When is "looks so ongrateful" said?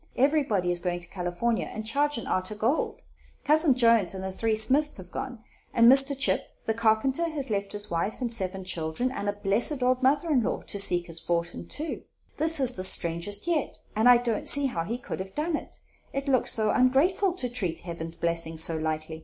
16.27-17.33